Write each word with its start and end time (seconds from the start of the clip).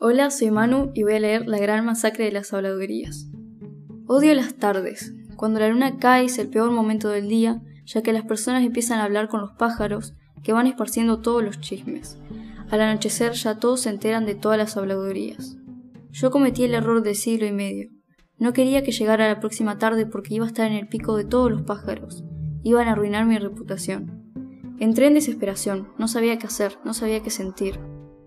Hola, 0.00 0.30
soy 0.30 0.52
Manu 0.52 0.92
y 0.94 1.02
voy 1.02 1.14
a 1.14 1.18
leer 1.18 1.48
La 1.48 1.58
gran 1.58 1.84
masacre 1.84 2.26
de 2.26 2.30
las 2.30 2.52
habladurías. 2.52 3.26
Odio 4.06 4.32
las 4.32 4.54
tardes, 4.54 5.12
cuando 5.34 5.58
la 5.58 5.70
luna 5.70 5.98
cae 5.98 6.26
es 6.26 6.38
el 6.38 6.46
peor 6.46 6.70
momento 6.70 7.08
del 7.08 7.28
día, 7.28 7.60
ya 7.84 8.00
que 8.00 8.12
las 8.12 8.22
personas 8.22 8.64
empiezan 8.64 9.00
a 9.00 9.04
hablar 9.04 9.26
con 9.26 9.40
los 9.40 9.50
pájaros, 9.58 10.14
que 10.44 10.52
van 10.52 10.68
esparciendo 10.68 11.20
todos 11.20 11.42
los 11.42 11.58
chismes. 11.58 12.16
Al 12.70 12.80
anochecer 12.80 13.32
ya 13.32 13.58
todos 13.58 13.80
se 13.80 13.90
enteran 13.90 14.24
de 14.24 14.36
todas 14.36 14.56
las 14.56 14.76
habladurías. 14.76 15.56
Yo 16.12 16.30
cometí 16.30 16.62
el 16.62 16.74
error 16.74 17.02
de 17.02 17.16
siglo 17.16 17.46
y 17.46 17.52
medio. 17.52 17.90
No 18.38 18.52
quería 18.52 18.84
que 18.84 18.92
llegara 18.92 19.26
la 19.26 19.40
próxima 19.40 19.78
tarde 19.78 20.06
porque 20.06 20.34
iba 20.34 20.44
a 20.44 20.48
estar 20.48 20.70
en 20.70 20.76
el 20.76 20.86
pico 20.86 21.16
de 21.16 21.24
todos 21.24 21.50
los 21.50 21.62
pájaros. 21.62 22.22
Iban 22.62 22.86
a 22.86 22.92
arruinar 22.92 23.26
mi 23.26 23.36
reputación. 23.36 24.30
Entré 24.78 25.08
en 25.08 25.14
desesperación, 25.14 25.88
no 25.98 26.06
sabía 26.06 26.38
qué 26.38 26.46
hacer, 26.46 26.78
no 26.84 26.94
sabía 26.94 27.20
qué 27.20 27.30
sentir. 27.30 27.80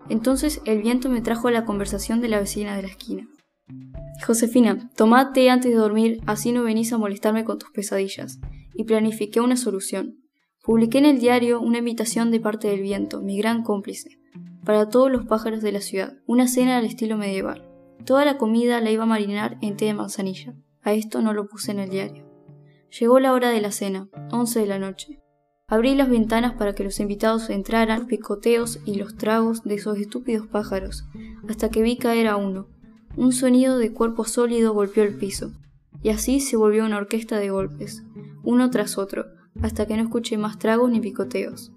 Entonces 0.08 0.60
el 0.64 0.82
viento 0.82 1.08
me 1.08 1.20
trajo 1.20 1.50
la 1.50 1.64
conversación 1.64 2.20
de 2.20 2.28
la 2.28 2.40
vecina 2.40 2.76
de 2.76 2.82
la 2.82 2.88
esquina. 2.88 3.28
Josefina, 4.26 4.90
tomate 4.96 5.50
antes 5.50 5.70
de 5.70 5.76
dormir, 5.76 6.20
así 6.26 6.52
no 6.52 6.62
venís 6.62 6.92
a 6.92 6.98
molestarme 6.98 7.44
con 7.44 7.58
tus 7.58 7.70
pesadillas. 7.70 8.38
Y 8.74 8.84
planifiqué 8.84 9.40
una 9.40 9.56
solución. 9.56 10.18
Publiqué 10.62 10.98
en 10.98 11.06
el 11.06 11.18
diario 11.18 11.60
una 11.60 11.78
invitación 11.78 12.30
de 12.30 12.40
parte 12.40 12.68
del 12.68 12.82
viento, 12.82 13.20
mi 13.20 13.36
gran 13.36 13.62
cómplice, 13.62 14.18
para 14.64 14.88
todos 14.88 15.10
los 15.10 15.26
pájaros 15.26 15.60
de 15.60 15.72
la 15.72 15.80
ciudad, 15.80 16.14
una 16.26 16.46
cena 16.46 16.78
al 16.78 16.84
estilo 16.84 17.16
medieval. 17.16 17.68
Toda 18.04 18.24
la 18.24 18.38
comida 18.38 18.80
la 18.80 18.90
iba 18.90 19.02
a 19.02 19.06
marinar 19.06 19.58
en 19.60 19.76
té 19.76 19.86
de 19.86 19.94
manzanilla. 19.94 20.54
A 20.82 20.92
esto 20.92 21.20
no 21.20 21.32
lo 21.32 21.48
puse 21.48 21.72
en 21.72 21.80
el 21.80 21.90
diario. 21.90 22.24
Llegó 22.98 23.18
la 23.20 23.32
hora 23.32 23.50
de 23.50 23.60
la 23.60 23.72
cena, 23.72 24.08
once 24.30 24.60
de 24.60 24.66
la 24.66 24.78
noche. 24.78 25.21
Abrí 25.72 25.94
las 25.94 26.10
ventanas 26.10 26.52
para 26.52 26.74
que 26.74 26.84
los 26.84 27.00
invitados 27.00 27.48
entraran, 27.48 28.06
picoteos 28.06 28.78
y 28.84 28.96
los 28.96 29.16
tragos 29.16 29.64
de 29.64 29.76
esos 29.76 29.96
estúpidos 29.96 30.46
pájaros, 30.46 31.06
hasta 31.48 31.70
que 31.70 31.80
vi 31.80 31.96
caer 31.96 32.26
a 32.26 32.36
uno. 32.36 32.66
Un 33.16 33.32
sonido 33.32 33.78
de 33.78 33.90
cuerpo 33.90 34.26
sólido 34.26 34.74
golpeó 34.74 35.02
el 35.02 35.14
piso, 35.14 35.50
y 36.02 36.10
así 36.10 36.40
se 36.40 36.58
volvió 36.58 36.84
una 36.84 36.98
orquesta 36.98 37.38
de 37.38 37.48
golpes, 37.48 38.02
uno 38.42 38.68
tras 38.68 38.98
otro, 38.98 39.24
hasta 39.62 39.86
que 39.86 39.96
no 39.96 40.02
escuché 40.02 40.36
más 40.36 40.58
tragos 40.58 40.90
ni 40.90 41.00
picoteos. 41.00 41.72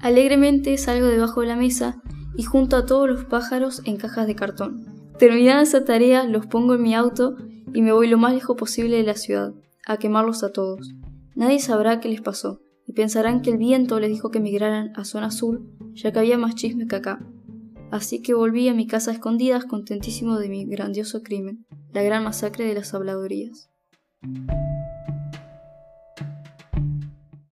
Alegremente 0.00 0.76
salgo 0.76 1.06
debajo 1.06 1.42
de 1.42 1.46
la 1.46 1.54
mesa 1.54 2.02
y 2.34 2.42
junto 2.42 2.74
a 2.74 2.84
todos 2.84 3.08
los 3.08 3.26
pájaros 3.26 3.80
en 3.84 3.96
cajas 3.96 4.26
de 4.26 4.34
cartón. 4.34 4.86
Terminada 5.20 5.62
esa 5.62 5.84
tarea, 5.84 6.24
los 6.24 6.46
pongo 6.46 6.74
en 6.74 6.82
mi 6.82 6.96
auto 6.96 7.36
y 7.72 7.82
me 7.82 7.92
voy 7.92 8.08
lo 8.08 8.18
más 8.18 8.34
lejos 8.34 8.56
posible 8.56 8.96
de 8.96 9.04
la 9.04 9.14
ciudad, 9.14 9.54
a 9.86 9.98
quemarlos 9.98 10.42
a 10.42 10.52
todos. 10.52 10.96
Nadie 11.36 11.60
sabrá 11.60 12.00
qué 12.00 12.08
les 12.08 12.22
pasó, 12.22 12.60
pensarán 12.96 13.42
que 13.42 13.50
el 13.50 13.58
viento 13.58 14.00
les 14.00 14.10
dijo 14.10 14.30
que 14.30 14.38
emigraran 14.38 14.90
a 14.96 15.04
zona 15.04 15.26
azul, 15.26 15.70
ya 15.92 16.10
que 16.10 16.18
había 16.18 16.38
más 16.38 16.56
chisme 16.56 16.88
que 16.88 16.96
acá. 16.96 17.24
Así 17.92 18.22
que 18.22 18.34
volví 18.34 18.68
a 18.68 18.74
mi 18.74 18.88
casa 18.88 19.12
a 19.12 19.14
escondidas 19.14 19.64
contentísimo 19.64 20.38
de 20.38 20.48
mi 20.48 20.64
grandioso 20.64 21.22
crimen, 21.22 21.64
la 21.92 22.02
gran 22.02 22.24
masacre 22.24 22.64
de 22.64 22.74
las 22.74 22.94
habladurías. 22.94 23.70